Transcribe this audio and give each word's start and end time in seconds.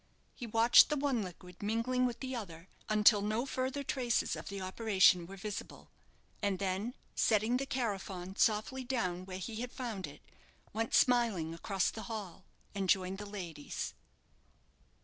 He 0.33 0.47
watched 0.47 0.89
the 0.89 0.97
one 0.97 1.21
liquid 1.21 1.61
mingling 1.61 2.07
with 2.07 2.21
the 2.21 2.35
other 2.35 2.69
until 2.89 3.21
no 3.21 3.45
further 3.45 3.83
traces 3.83 4.35
of 4.35 4.47
the 4.49 4.59
operation 4.59 5.27
were 5.27 5.37
visible; 5.37 5.91
and 6.41 6.57
then 6.57 6.95
setting 7.13 7.57
the 7.57 7.67
carafon 7.67 8.35
softly 8.35 8.83
down 8.83 9.25
where 9.27 9.37
he 9.37 9.57
had 9.57 9.71
found 9.71 10.07
it, 10.07 10.23
went 10.73 10.95
smiling 10.95 11.53
across 11.53 11.91
the 11.91 12.01
hall 12.09 12.45
and 12.73 12.89
joined 12.89 13.19
the 13.19 13.27
ladies. 13.27 13.93